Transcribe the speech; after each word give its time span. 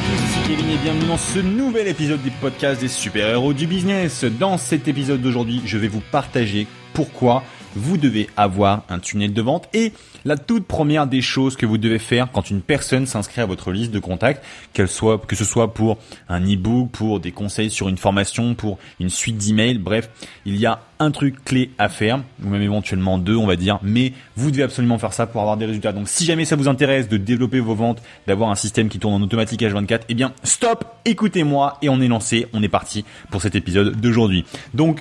à 0.00 0.02
tous, 0.02 0.48
Kevin 0.48 0.70
et 0.70 0.76
bienvenue 0.78 1.06
dans 1.06 1.18
ce 1.18 1.38
nouvel 1.40 1.86
épisode 1.88 2.22
du 2.22 2.30
podcast 2.30 2.80
des 2.80 2.88
super-héros 2.88 3.52
du 3.52 3.66
business. 3.66 4.24
Dans 4.24 4.56
cet 4.56 4.88
épisode 4.88 5.20
d'aujourd'hui, 5.20 5.60
je 5.66 5.76
vais 5.78 5.88
vous 5.88 6.00
partager 6.00 6.66
pourquoi 7.00 7.42
vous 7.76 7.96
devez 7.96 8.28
avoir 8.36 8.82
un 8.90 8.98
tunnel 8.98 9.32
de 9.32 9.40
vente 9.40 9.70
et 9.72 9.94
la 10.26 10.36
toute 10.36 10.66
première 10.66 11.06
des 11.06 11.22
choses 11.22 11.56
que 11.56 11.64
vous 11.64 11.78
devez 11.78 11.98
faire 11.98 12.28
quand 12.30 12.50
une 12.50 12.60
personne 12.60 13.06
s'inscrit 13.06 13.40
à 13.40 13.46
votre 13.46 13.72
liste 13.72 13.90
de 13.90 13.98
contacts, 13.98 14.44
qu'elle 14.74 14.86
soit, 14.86 15.16
que 15.26 15.34
ce 15.34 15.46
soit 15.46 15.72
pour 15.72 15.96
un 16.28 16.42
e-book, 16.42 16.90
pour 16.90 17.18
des 17.18 17.32
conseils 17.32 17.70
sur 17.70 17.88
une 17.88 17.96
formation, 17.96 18.54
pour 18.54 18.78
une 18.98 19.08
suite 19.08 19.38
d'emails, 19.38 19.78
bref, 19.78 20.10
il 20.44 20.56
y 20.56 20.66
a 20.66 20.80
un 20.98 21.10
truc 21.10 21.42
clé 21.42 21.70
à 21.78 21.88
faire, 21.88 22.20
ou 22.44 22.48
même 22.50 22.60
éventuellement 22.60 23.16
deux, 23.16 23.36
on 23.36 23.46
va 23.46 23.56
dire, 23.56 23.78
mais 23.82 24.12
vous 24.36 24.50
devez 24.50 24.64
absolument 24.64 24.98
faire 24.98 25.14
ça 25.14 25.26
pour 25.26 25.40
avoir 25.40 25.56
des 25.56 25.64
résultats. 25.64 25.92
Donc 25.92 26.06
si 26.06 26.26
jamais 26.26 26.44
ça 26.44 26.56
vous 26.56 26.68
intéresse 26.68 27.08
de 27.08 27.16
développer 27.16 27.60
vos 27.60 27.74
ventes, 27.74 28.02
d'avoir 28.26 28.50
un 28.50 28.56
système 28.56 28.90
qui 28.90 28.98
tourne 28.98 29.14
en 29.14 29.22
automatique 29.22 29.62
H24, 29.62 30.00
eh 30.10 30.14
bien 30.14 30.34
stop, 30.42 30.84
écoutez-moi 31.06 31.78
et 31.80 31.88
on 31.88 32.02
est 32.02 32.08
lancé, 32.08 32.46
on 32.52 32.62
est 32.62 32.68
parti 32.68 33.06
pour 33.30 33.40
cet 33.40 33.54
épisode 33.54 33.98
d'aujourd'hui. 33.98 34.44
Donc 34.74 35.00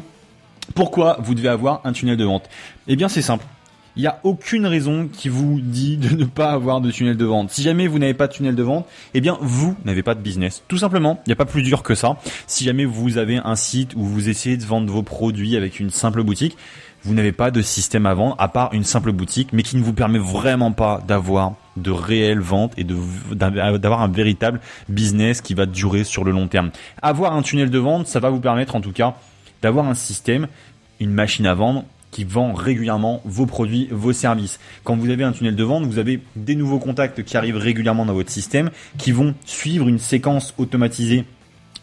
pourquoi 0.76 1.18
vous 1.22 1.36
devez 1.36 1.50
avoir 1.50 1.82
un 1.84 1.92
tunnel 1.92 2.18
de 2.18 2.26
vente? 2.26 2.50
Eh 2.88 2.96
bien 2.96 3.10
c'est 3.10 3.22
simple. 3.22 3.46
Il 3.96 4.02
n'y 4.02 4.08
a 4.08 4.20
aucune 4.24 4.66
raison 4.66 5.10
qui 5.12 5.28
vous 5.30 5.60
dit 5.62 5.98
de 5.98 6.16
ne 6.16 6.24
pas 6.24 6.52
avoir 6.52 6.80
de 6.80 6.90
tunnel 6.90 7.18
de 7.18 7.26
vente. 7.26 7.52
Si 7.52 7.64
jamais 7.64 7.88
vous 7.88 8.00
n'avez 8.00 8.14
pas 8.14 8.28
de 8.28 8.34
tunnel 8.34 8.56
de 8.56 8.64
vente, 8.64 8.88
eh 9.14 9.20
bien 9.20 9.38
vous 9.42 9.76
n'avez 9.84 10.04
pas 10.04 10.16
de 10.16 10.22
business. 10.22 10.64
Tout 10.68 10.78
simplement, 10.78 11.20
il 11.26 11.30
n'y 11.30 11.34
a 11.34 11.36
pas 11.36 11.46
plus 11.46 11.64
dur 11.64 11.84
que 11.84 11.96
ça. 11.96 12.18
Si 12.48 12.64
jamais 12.64 12.86
vous 12.86 13.18
avez 13.18 13.38
un 13.44 13.56
site 13.56 13.96
où 13.96 14.04
vous 14.04 14.30
essayez 14.30 14.58
de 14.58 14.64
vendre 14.64 14.92
vos 14.92 15.04
produits 15.04 15.58
avec 15.58 15.80
une 15.80 15.90
simple 15.90 16.24
boutique, 16.24 16.56
vous 17.04 17.14
n'avez 17.14 17.32
pas 17.32 17.50
de 17.50 17.62
système 17.62 18.06
à 18.06 18.14
vendre 18.14 18.36
à 18.40 18.48
part 18.48 18.74
une 18.74 18.84
simple 18.84 19.12
boutique, 19.12 19.54
mais 19.54 19.64
qui 19.64 19.78
ne 19.78 19.84
vous 19.84 19.94
permet 19.94 20.20
vraiment 20.20 20.72
pas 20.72 21.02
d'avoir 21.08 21.54
de 21.78 21.92
réelles 21.92 22.42
ventes 22.42 22.74
et 22.78 22.86
d'avoir 22.86 24.02
un 24.02 24.10
véritable 24.10 24.60
business 24.88 25.42
qui 25.42 25.54
va 25.54 25.66
durer 25.66 26.04
sur 26.04 26.24
le 26.24 26.32
long 26.32 26.48
terme. 26.48 26.72
Avoir 27.02 27.34
un 27.34 27.42
tunnel 27.42 27.70
de 27.70 27.80
vente, 27.80 28.08
ça 28.08 28.20
va 28.20 28.30
vous 28.30 28.42
permettre 28.42 28.76
en 28.76 28.82
tout 28.82 28.92
cas 28.92 29.16
d'avoir 29.62 29.88
un 29.88 29.96
système, 29.96 30.48
une 31.00 31.12
machine 31.12 31.46
à 31.46 31.54
vendre 31.54 31.86
qui 32.12 32.24
vend 32.24 32.54
régulièrement 32.54 33.22
vos 33.26 33.46
produits, 33.46 33.88
vos 33.92 34.14
services. 34.14 34.60
Quand 34.84 34.96
vous 34.96 35.10
avez 35.10 35.24
un 35.24 35.32
tunnel 35.32 35.56
de 35.56 35.64
vente, 35.64 35.86
vous 35.86 36.00
avez 36.00 36.22
des 36.36 36.56
nouveaux 36.56 36.80
contacts 36.80 37.24
qui 37.24 37.38
arrivent 37.38 37.58
régulièrement 37.58 38.06
dans 38.06 38.14
votre 38.14 38.32
système, 38.32 38.72
qui 38.98 39.12
vont 39.12 39.36
suivre 39.46 39.88
une 39.88 40.00
séquence 40.00 40.54
automatisée 40.58 41.26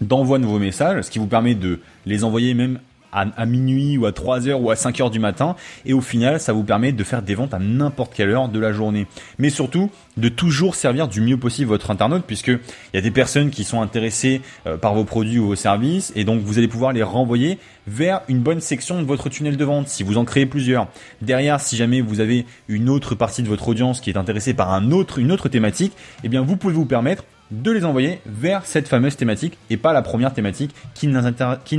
d'envoi 0.01 0.39
de 0.39 0.47
vos 0.47 0.59
messages, 0.59 1.05
ce 1.05 1.11
qui 1.11 1.19
vous 1.19 1.27
permet 1.27 1.55
de 1.55 1.81
les 2.05 2.25
envoyer 2.25 2.55
même 2.55 2.81
à, 3.13 3.47
minuit 3.47 3.99
ou 3.99 4.07
à 4.07 4.13
3 4.13 4.49
heures 4.49 4.61
ou 4.61 4.71
à 4.71 4.77
5 4.77 5.01
heures 5.01 5.11
du 5.11 5.19
matin. 5.19 5.57
Et 5.85 5.93
au 5.93 6.01
final, 6.01 6.41
ça 6.41 6.53
vous 6.53 6.65
permet 6.65 6.93
de 6.93 7.05
faire 7.05 7.23
des 7.23 7.35
ventes 7.35 7.55
à 7.55 7.59
n'importe 7.59 8.15
quelle 8.15 8.31
heure 8.31 8.49
de 8.49 8.59
la 8.59 8.73
journée. 8.73 9.07
Mais 9.39 9.51
surtout, 9.51 9.91
de 10.17 10.29
toujours 10.29 10.75
servir 10.75 11.09
du 11.09 11.21
mieux 11.21 11.37
possible 11.37 11.69
votre 11.69 11.91
internaute, 11.91 12.25
puisque 12.27 12.49
il 12.49 12.61
y 12.95 12.99
a 12.99 13.01
des 13.01 13.11
personnes 13.11 13.51
qui 13.51 13.65
sont 13.65 13.83
intéressées 13.83 14.41
euh, 14.67 14.77
par 14.77 14.95
vos 14.95 15.05
produits 15.05 15.39
ou 15.39 15.49
vos 15.49 15.57
services, 15.57 16.13
et 16.17 16.25
donc 16.25 16.41
vous 16.43 16.59
allez 16.59 16.69
pouvoir 16.69 16.93
les 16.93 17.03
renvoyer 17.03 17.59
vers 17.87 18.23
une 18.29 18.41
bonne 18.41 18.61
section 18.61 19.01
de 19.01 19.07
votre 19.07 19.29
tunnel 19.29 19.57
de 19.57 19.65
vente, 19.65 19.89
si 19.89 20.03
vous 20.03 20.19
en 20.19 20.25
créez 20.25 20.47
plusieurs. 20.47 20.89
Derrière, 21.23 21.61
si 21.61 21.77
jamais 21.77 22.01
vous 22.01 22.21
avez 22.21 22.47
une 22.69 22.89
autre 22.89 23.15
partie 23.15 23.43
de 23.43 23.49
votre 23.49 23.69
audience 23.69 24.01
qui 24.01 24.11
est 24.11 24.17
intéressée 24.17 24.55
par 24.55 24.73
une 24.75 24.93
autre 25.33 25.49
thématique, 25.49 25.93
eh 26.25 26.29
bien 26.29 26.43
vous 26.43 26.57
pouvez 26.57 26.75
vous 26.75 26.87
permettre 26.87 27.25
de 27.51 27.71
les 27.71 27.85
envoyer 27.85 28.21
vers 28.27 28.67
cette 28.67 28.89
fameuse 28.89 29.17
thématique 29.17 29.59
et 29.71 29.77
pas 29.77 29.93
la 29.93 30.03
première 30.03 30.33
thématique 30.33 30.75
qui 30.95 31.07
ne 31.07 31.21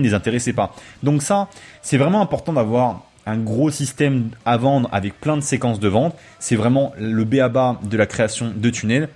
les, 0.04 0.14
intéressait 0.14 0.54
pas. 0.54 0.74
Donc 1.04 1.22
ça, 1.22 1.48
c'est 1.82 1.98
vraiment 1.98 2.22
important 2.22 2.54
d'avoir 2.54 3.04
un 3.26 3.38
gros 3.38 3.70
système 3.70 4.30
à 4.46 4.58
vendre 4.58 4.88
avec 4.92 5.20
plein 5.20 5.36
de 5.36 5.42
séquences 5.42 5.80
de 5.80 5.88
vente. 5.88 6.16
C'est 6.40 6.56
vraiment 6.56 6.94
le 6.98 7.24
B 7.26 7.36
à 7.36 7.50
bas 7.50 7.80
de 7.84 7.98
la 7.98 8.06
création 8.06 8.54
de 8.56 8.70
tunnels. 8.70 9.10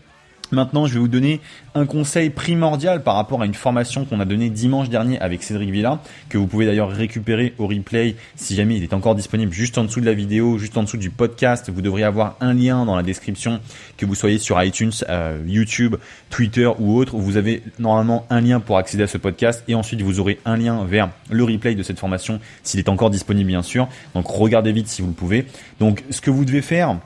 Maintenant, 0.52 0.86
je 0.86 0.94
vais 0.94 1.00
vous 1.00 1.08
donner 1.08 1.40
un 1.76 1.86
conseil 1.86 2.30
primordial 2.30 3.04
par 3.04 3.16
rapport 3.16 3.42
à 3.42 3.46
une 3.46 3.54
formation 3.54 4.06
qu'on 4.06 4.20
a 4.20 4.26
donnée 4.26 4.50
dimanche 4.50 4.90
dernier 4.90 5.20
avec 5.20 5.44
Cédric 5.44 5.70
Villa, 5.70 6.02
que 6.30 6.38
vous 6.38 6.48
pouvez 6.48 6.66
d'ailleurs 6.66 6.90
récupérer 6.90 7.54
au 7.58 7.68
replay 7.68 8.16
si 8.36 8.56
jamais 8.56 8.76
il 8.76 8.84
est 8.84 8.94
encore 8.94 9.16
disponible 9.16 9.54
juste 9.54 9.78
en 9.78 9.86
dessous 9.86 10.02
de 10.02 10.06
la 10.06 10.14
vidéo, 10.14 10.58
juste 10.58 10.78
en 10.78 10.84
dessous 10.84 10.98
du 10.98 11.10
podcast. 11.10 11.70
Vous 11.70 11.82
devriez 11.82 12.06
avoir 12.06 12.36
un 12.42 12.54
lien 12.54 12.86
dans 12.86 12.96
la 12.96 13.04
description, 13.04 13.60
que 13.98 14.06
vous 14.06 14.16
soyez 14.16 14.40
sur 14.40 14.62
iTunes, 14.62 14.92
euh, 15.10 15.42
YouTube, 15.48 15.96
Twitter 16.30 16.70
ou 16.80 16.98
autre, 16.98 17.16
vous 17.16 17.38
avez 17.38 17.64
normalement 17.80 18.26
un 18.30 18.42
lien 18.42 18.60
pour 18.60 18.78
accéder 18.78 19.04
à 19.04 19.08
ce 19.08 19.18
podcast 19.18 19.64
et 19.68 19.76
ensuite 19.76 20.02
vous 20.02 20.20
aurez 20.20 20.40
un 20.46 20.58
lien 20.58 20.84
vers 20.84 21.10
le 21.30 21.44
replay 21.44 21.76
de 21.76 21.84
cette 21.84 22.00
formation 22.00 22.40
s'il 22.64 22.80
est 22.80 22.90
encore 22.90 23.10
disponible 23.10 23.48
bien 23.48 23.62
sûr. 23.62 23.88
Donc 24.16 24.28
regardez 24.28 24.72
vite 24.72 24.88
si 24.88 25.02
vous 25.02 25.10
le 25.10 25.14
pouvez. 25.14 25.46
Donc 25.80 26.04
ce 26.10 26.20
que 26.20 26.30
vous 26.30 26.46
devez 26.46 26.62
faire, 26.62 26.98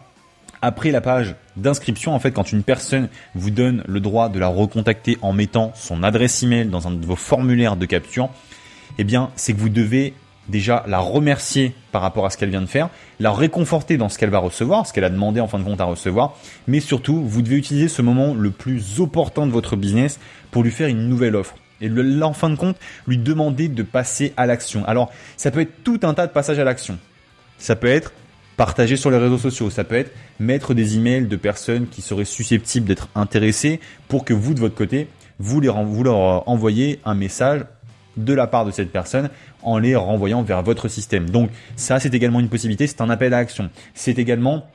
après 0.61 0.91
la 0.91 1.01
page 1.01 1.35
d'inscription, 1.57 2.13
en 2.13 2.19
fait, 2.19 2.31
quand 2.31 2.51
une 2.51 2.63
personne 2.63 3.09
vous 3.33 3.51
donne 3.51 3.83
le 3.87 3.99
droit 3.99 4.29
de 4.29 4.39
la 4.39 4.47
recontacter 4.47 5.17
en 5.21 5.33
mettant 5.33 5.71
son 5.75 6.03
adresse 6.03 6.43
email 6.43 6.65
dans 6.65 6.87
un 6.87 6.91
de 6.91 7.05
vos 7.05 7.15
formulaires 7.15 7.75
de 7.75 7.85
capture, 7.85 8.29
eh 8.97 9.03
bien, 9.03 9.29
c'est 9.35 9.53
que 9.53 9.59
vous 9.59 9.69
devez 9.69 10.13
déjà 10.47 10.83
la 10.87 10.99
remercier 10.99 11.73
par 11.91 12.01
rapport 12.01 12.25
à 12.25 12.29
ce 12.29 12.37
qu'elle 12.37 12.49
vient 12.49 12.61
de 12.61 12.67
faire, 12.67 12.89
la 13.19 13.31
réconforter 13.31 13.97
dans 13.97 14.09
ce 14.09 14.17
qu'elle 14.17 14.29
va 14.29 14.39
recevoir, 14.39 14.85
ce 14.85 14.93
qu'elle 14.93 15.03
a 15.03 15.09
demandé 15.09 15.39
en 15.39 15.47
fin 15.47 15.59
de 15.59 15.63
compte 15.63 15.81
à 15.81 15.85
recevoir, 15.85 16.37
mais 16.67 16.79
surtout, 16.79 17.23
vous 17.23 17.41
devez 17.41 17.55
utiliser 17.55 17.87
ce 17.87 18.01
moment 18.01 18.33
le 18.33 18.51
plus 18.51 18.99
opportun 18.99 19.47
de 19.47 19.51
votre 19.51 19.75
business 19.75 20.19
pour 20.51 20.63
lui 20.63 20.71
faire 20.71 20.87
une 20.87 21.09
nouvelle 21.09 21.35
offre. 21.35 21.55
Et 21.81 21.89
en 22.21 22.33
fin 22.33 22.49
de 22.49 22.55
compte, 22.55 22.77
lui 23.05 23.17
demander 23.17 23.67
de 23.67 23.83
passer 23.83 24.33
à 24.37 24.45
l'action. 24.45 24.85
Alors, 24.85 25.11
ça 25.35 25.51
peut 25.51 25.59
être 25.59 25.83
tout 25.83 25.99
un 26.03 26.13
tas 26.13 26.25
de 26.25 26.31
passages 26.31 26.59
à 26.59 26.63
l'action. 26.63 26.97
Ça 27.57 27.75
peut 27.75 27.87
être 27.87 28.13
partager 28.57 28.97
sur 28.97 29.11
les 29.11 29.17
réseaux 29.17 29.37
sociaux. 29.37 29.69
Ça 29.69 29.83
peut 29.83 29.95
être 29.95 30.11
mettre 30.39 30.73
des 30.73 30.95
emails 30.95 31.27
de 31.27 31.35
personnes 31.35 31.87
qui 31.87 32.01
seraient 32.01 32.25
susceptibles 32.25 32.85
d'être 32.85 33.09
intéressées 33.15 33.79
pour 34.07 34.25
que 34.25 34.33
vous, 34.33 34.53
de 34.53 34.59
votre 34.59 34.75
côté, 34.75 35.07
vous, 35.39 35.61
leur 35.61 36.47
envoyez 36.49 36.99
un 37.05 37.15
message 37.15 37.65
de 38.17 38.33
la 38.33 38.47
part 38.47 38.65
de 38.65 38.71
cette 38.71 38.91
personne 38.91 39.29
en 39.61 39.77
les 39.77 39.95
renvoyant 39.95 40.43
vers 40.43 40.63
votre 40.63 40.87
système. 40.87 41.29
Donc 41.29 41.49
ça, 41.75 41.99
c'est 41.99 42.13
également 42.13 42.39
une 42.39 42.49
possibilité, 42.49 42.87
c'est 42.87 43.01
un 43.01 43.09
appel 43.09 43.33
à 43.33 43.37
action. 43.37 43.69
C'est 43.93 44.17
également 44.19 44.65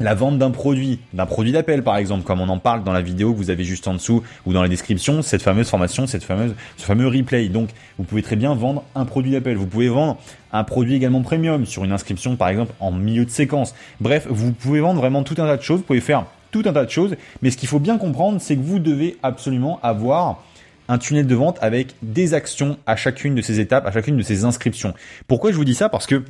la 0.00 0.14
vente 0.14 0.38
d'un 0.38 0.50
produit, 0.50 0.98
d'un 1.12 1.26
produit 1.26 1.52
d'appel 1.52 1.82
par 1.82 1.96
exemple, 1.96 2.24
comme 2.24 2.40
on 2.40 2.48
en 2.48 2.58
parle 2.58 2.84
dans 2.84 2.92
la 2.92 3.02
vidéo 3.02 3.32
que 3.32 3.38
vous 3.38 3.50
avez 3.50 3.64
juste 3.64 3.86
en 3.86 3.94
dessous 3.94 4.22
ou 4.46 4.52
dans 4.52 4.62
la 4.62 4.68
description, 4.68 5.22
cette 5.22 5.42
fameuse 5.42 5.68
formation, 5.68 6.06
cette 6.06 6.24
fameuse, 6.24 6.54
ce 6.76 6.84
fameux 6.84 7.06
replay. 7.06 7.48
Donc, 7.48 7.70
vous 7.98 8.04
pouvez 8.04 8.22
très 8.22 8.36
bien 8.36 8.54
vendre 8.54 8.84
un 8.94 9.04
produit 9.04 9.32
d'appel. 9.32 9.56
Vous 9.56 9.66
pouvez 9.66 9.88
vendre 9.88 10.18
un 10.52 10.64
produit 10.64 10.94
également 10.94 11.22
premium 11.22 11.66
sur 11.66 11.84
une 11.84 11.92
inscription 11.92 12.36
par 12.36 12.48
exemple 12.48 12.72
en 12.80 12.92
milieu 12.92 13.24
de 13.24 13.30
séquence. 13.30 13.74
Bref, 14.00 14.26
vous 14.28 14.52
pouvez 14.52 14.80
vendre 14.80 15.00
vraiment 15.00 15.22
tout 15.22 15.34
un 15.38 15.46
tas 15.46 15.56
de 15.56 15.62
choses. 15.62 15.78
Vous 15.80 15.86
pouvez 15.86 16.00
faire 16.00 16.26
tout 16.50 16.62
un 16.66 16.72
tas 16.72 16.84
de 16.84 16.90
choses. 16.90 17.16
Mais 17.42 17.50
ce 17.50 17.56
qu'il 17.56 17.68
faut 17.68 17.80
bien 17.80 17.98
comprendre, 17.98 18.40
c'est 18.40 18.56
que 18.56 18.62
vous 18.62 18.78
devez 18.78 19.16
absolument 19.22 19.80
avoir 19.82 20.42
un 20.88 20.98
tunnel 20.98 21.26
de 21.26 21.34
vente 21.34 21.58
avec 21.60 21.94
des 22.02 22.34
actions 22.34 22.78
à 22.86 22.94
chacune 22.96 23.34
de 23.34 23.42
ces 23.42 23.58
étapes, 23.58 23.86
à 23.86 23.92
chacune 23.92 24.16
de 24.16 24.22
ces 24.22 24.44
inscriptions. 24.44 24.94
Pourquoi 25.26 25.50
je 25.50 25.56
vous 25.56 25.64
dis 25.64 25.74
ça? 25.74 25.88
Parce 25.88 26.06
que 26.06 26.24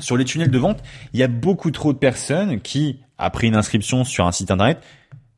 sur 0.00 0.16
les 0.16 0.24
tunnels 0.24 0.50
de 0.50 0.58
vente, 0.58 0.82
il 1.12 1.20
y 1.20 1.22
a 1.22 1.28
beaucoup 1.28 1.70
trop 1.70 1.92
de 1.92 1.98
personnes 1.98 2.60
qui, 2.60 3.00
après 3.18 3.46
une 3.46 3.56
inscription 3.56 4.04
sur 4.04 4.26
un 4.26 4.32
site 4.32 4.50
internet, 4.50 4.82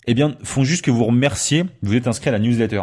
eh 0.07 0.15
bien, 0.15 0.37
font 0.43 0.65
juste 0.65 0.85
que 0.85 0.91
vous 0.91 1.05
remercier, 1.05 1.65
vous 1.83 1.95
êtes 1.95 2.07
inscrit 2.07 2.29
à 2.29 2.33
la 2.33 2.39
newsletter. 2.39 2.83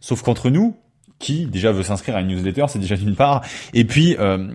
Sauf 0.00 0.22
qu'entre 0.22 0.50
nous, 0.50 0.76
qui 1.18 1.46
déjà 1.46 1.72
veut 1.72 1.84
s'inscrire 1.84 2.16
à 2.16 2.20
une 2.20 2.28
newsletter, 2.28 2.66
c'est 2.68 2.78
déjà 2.78 2.96
d'une 2.96 3.14
part. 3.14 3.42
Et 3.72 3.84
puis, 3.84 4.16
euh, 4.18 4.48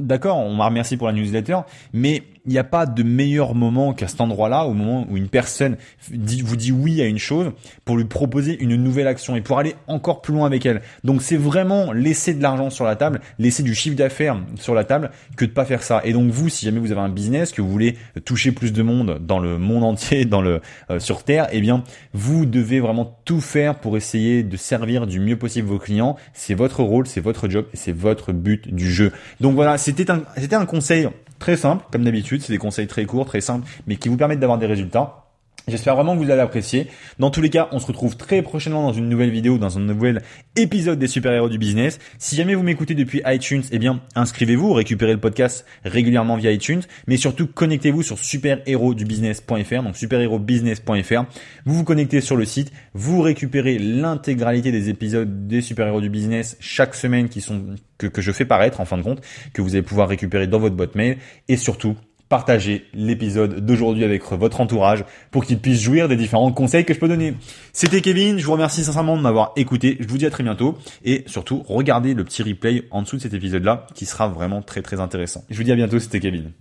d'accord, 0.00 0.38
on 0.38 0.54
m'a 0.54 0.66
remercié 0.66 0.96
pour 0.96 1.06
la 1.06 1.12
newsletter, 1.12 1.58
mais 1.92 2.24
il 2.48 2.52
n'y 2.52 2.58
a 2.58 2.64
pas 2.64 2.86
de 2.86 3.02
meilleur 3.02 3.54
moment 3.54 3.92
qu'à 3.92 4.08
cet 4.08 4.22
endroit-là, 4.22 4.64
au 4.64 4.72
moment 4.72 5.06
où 5.10 5.18
une 5.18 5.28
personne 5.28 5.76
vous 6.10 6.56
dit 6.56 6.72
oui 6.72 7.02
à 7.02 7.04
une 7.04 7.18
chose, 7.18 7.52
pour 7.84 7.98
lui 7.98 8.06
proposer 8.06 8.58
une 8.62 8.74
nouvelle 8.76 9.06
action 9.06 9.36
et 9.36 9.42
pour 9.42 9.58
aller 9.58 9.74
encore 9.86 10.22
plus 10.22 10.32
loin 10.32 10.46
avec 10.46 10.64
elle. 10.64 10.80
Donc 11.04 11.20
c'est 11.20 11.36
vraiment 11.36 11.92
laisser 11.92 12.32
de 12.32 12.42
l'argent 12.42 12.70
sur 12.70 12.86
la 12.86 12.96
table, 12.96 13.20
laisser 13.38 13.62
du 13.62 13.74
chiffre 13.74 13.96
d'affaires 13.96 14.40
sur 14.54 14.74
la 14.74 14.84
table, 14.84 15.10
que 15.36 15.44
de 15.44 15.50
pas 15.50 15.66
faire 15.66 15.82
ça. 15.82 16.00
Et 16.04 16.14
donc 16.14 16.30
vous, 16.30 16.48
si 16.48 16.64
jamais 16.64 16.80
vous 16.80 16.90
avez 16.90 17.02
un 17.02 17.10
business, 17.10 17.52
que 17.52 17.60
vous 17.60 17.70
voulez 17.70 17.98
toucher 18.24 18.50
plus 18.50 18.72
de 18.72 18.82
monde 18.82 19.18
dans 19.20 19.40
le 19.40 19.58
monde 19.58 19.84
entier, 19.84 20.24
dans 20.24 20.40
le 20.40 20.62
euh, 20.90 20.98
sur 20.98 21.24
Terre, 21.24 21.48
eh 21.52 21.60
bien 21.60 21.84
vous 22.14 22.46
devez 22.46 22.80
vraiment 22.80 23.20
tout 23.26 23.42
faire 23.42 23.74
pour 23.74 23.98
essayer 23.98 24.42
de 24.42 24.56
servir 24.56 25.06
du 25.06 25.20
mieux 25.20 25.36
possible 25.36 25.68
vos 25.68 25.78
clients. 25.78 26.16
C'est 26.32 26.54
votre 26.54 26.82
rôle, 26.82 27.06
c'est 27.06 27.20
votre 27.20 27.50
job, 27.50 27.66
c'est 27.74 27.92
votre 27.92 28.32
but 28.32 28.74
du 28.74 28.90
jeu. 28.90 29.12
Donc 29.40 29.54
voilà, 29.54 29.76
c'était 29.76 30.10
un, 30.10 30.22
c'était 30.38 30.56
un 30.56 30.64
conseil 30.64 31.08
Très 31.38 31.56
simple, 31.56 31.84
comme 31.92 32.04
d'habitude, 32.04 32.42
c'est 32.42 32.52
des 32.52 32.58
conseils 32.58 32.88
très 32.88 33.04
courts, 33.04 33.26
très 33.26 33.40
simples, 33.40 33.68
mais 33.86 33.96
qui 33.96 34.08
vous 34.08 34.16
permettent 34.16 34.40
d'avoir 34.40 34.58
des 34.58 34.66
résultats. 34.66 35.27
J'espère 35.68 35.94
vraiment 35.96 36.16
que 36.16 36.24
vous 36.24 36.30
allez 36.30 36.40
apprécier. 36.40 36.86
Dans 37.18 37.30
tous 37.30 37.42
les 37.42 37.50
cas, 37.50 37.68
on 37.72 37.78
se 37.78 37.86
retrouve 37.86 38.16
très 38.16 38.40
prochainement 38.40 38.82
dans 38.82 38.94
une 38.94 39.08
nouvelle 39.08 39.30
vidéo, 39.30 39.58
dans 39.58 39.76
un 39.76 39.80
nouvel 39.80 40.22
épisode 40.56 40.98
des 40.98 41.06
super-héros 41.06 41.50
du 41.50 41.58
business. 41.58 41.98
Si 42.18 42.36
jamais 42.36 42.54
vous 42.54 42.62
m'écoutez 42.62 42.94
depuis 42.94 43.20
iTunes, 43.26 43.62
eh 43.70 43.78
bien, 43.78 44.00
inscrivez-vous, 44.14 44.72
récupérez 44.72 45.12
le 45.12 45.20
podcast 45.20 45.66
régulièrement 45.84 46.36
via 46.36 46.52
iTunes, 46.52 46.80
mais 47.06 47.18
surtout 47.18 47.46
connectez-vous 47.46 48.02
sur 48.02 48.18
superhéroesdubusiness.fr, 48.18 49.82
donc 49.82 49.96
superhérobusiness.fr. 49.96 51.24
Vous 51.66 51.74
vous 51.74 51.84
connectez 51.84 52.22
sur 52.22 52.36
le 52.36 52.46
site, 52.46 52.72
vous 52.94 53.20
récupérez 53.20 53.78
l'intégralité 53.78 54.72
des 54.72 54.88
épisodes 54.88 55.46
des 55.46 55.60
super-héros 55.60 56.00
du 56.00 56.08
business 56.08 56.56
chaque 56.60 56.94
semaine 56.94 57.28
qui 57.28 57.42
sont, 57.42 57.76
que, 57.98 58.06
que 58.06 58.22
je 58.22 58.32
fais 58.32 58.46
paraître 58.46 58.80
en 58.80 58.86
fin 58.86 58.96
de 58.96 59.02
compte, 59.02 59.20
que 59.52 59.60
vous 59.60 59.74
allez 59.74 59.82
pouvoir 59.82 60.08
récupérer 60.08 60.46
dans 60.46 60.58
votre 60.58 60.76
boîte 60.76 60.94
mail 60.94 61.18
et 61.48 61.58
surtout, 61.58 61.96
partagez 62.28 62.84
l'épisode 62.94 63.64
d'aujourd'hui 63.64 64.04
avec 64.04 64.22
votre 64.32 64.60
entourage 64.60 65.04
pour 65.30 65.44
qu'il 65.44 65.58
puisse 65.58 65.80
jouir 65.80 66.08
des 66.08 66.16
différents 66.16 66.52
conseils 66.52 66.84
que 66.84 66.94
je 66.94 66.98
peux 66.98 67.08
donner. 67.08 67.34
C'était 67.72 68.00
Kevin, 68.00 68.38
je 68.38 68.44
vous 68.44 68.52
remercie 68.52 68.84
sincèrement 68.84 69.16
de 69.16 69.22
m'avoir 69.22 69.52
écouté, 69.56 69.96
je 70.00 70.08
vous 70.08 70.18
dis 70.18 70.26
à 70.26 70.30
très 70.30 70.44
bientôt 70.44 70.78
et 71.04 71.24
surtout 71.26 71.64
regardez 71.68 72.14
le 72.14 72.24
petit 72.24 72.42
replay 72.42 72.84
en 72.90 73.02
dessous 73.02 73.16
de 73.16 73.22
cet 73.22 73.34
épisode 73.34 73.64
là 73.64 73.86
qui 73.94 74.06
sera 74.06 74.28
vraiment 74.28 74.62
très 74.62 74.82
très 74.82 75.00
intéressant. 75.00 75.44
Je 75.50 75.56
vous 75.56 75.64
dis 75.64 75.72
à 75.72 75.76
bientôt, 75.76 75.98
c'était 75.98 76.20
Kevin. 76.20 76.52